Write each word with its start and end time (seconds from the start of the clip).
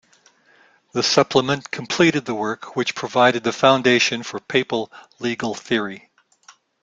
The 0.93 1.03
supplement 1.03 1.69
completed 1.69 2.25
the 2.25 2.33
work, 2.33 2.75
which 2.75 2.95
provided 2.95 3.43
the 3.43 3.53
foundation 3.53 4.23
for 4.23 4.39
papal 4.39 4.91
legal 5.19 5.53
theory. 5.53 6.09